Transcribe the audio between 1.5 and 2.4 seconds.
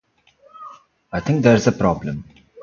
a problem.